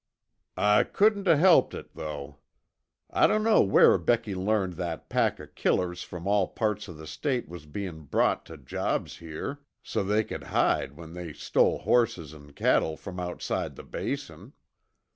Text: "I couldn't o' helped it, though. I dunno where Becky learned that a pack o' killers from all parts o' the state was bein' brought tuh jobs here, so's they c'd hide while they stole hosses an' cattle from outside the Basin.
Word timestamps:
"I 0.57 0.83
couldn't 0.83 1.27
o' 1.27 1.35
helped 1.35 1.75
it, 1.75 1.93
though. 1.93 2.37
I 3.11 3.27
dunno 3.27 3.61
where 3.61 3.99
Becky 3.99 4.33
learned 4.33 4.73
that 4.77 4.97
a 4.97 5.01
pack 5.03 5.39
o' 5.39 5.45
killers 5.45 6.01
from 6.01 6.25
all 6.25 6.47
parts 6.47 6.89
o' 6.89 6.93
the 6.93 7.05
state 7.05 7.47
was 7.47 7.67
bein' 7.67 8.05
brought 8.05 8.43
tuh 8.47 8.57
jobs 8.57 9.17
here, 9.17 9.61
so's 9.83 10.07
they 10.07 10.23
c'd 10.25 10.45
hide 10.45 10.93
while 10.97 11.07
they 11.09 11.33
stole 11.33 11.77
hosses 11.77 12.33
an' 12.33 12.53
cattle 12.53 12.97
from 12.97 13.19
outside 13.19 13.75
the 13.75 13.83
Basin. 13.83 14.53